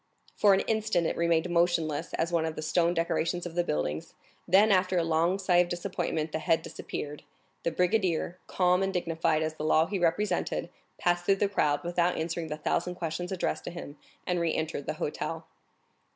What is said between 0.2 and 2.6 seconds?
For an instant it remained motionless as one of